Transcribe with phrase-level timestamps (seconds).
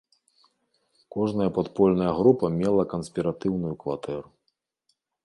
[1.15, 4.27] Кожная падпольная група мела канспіратыўную кватэру.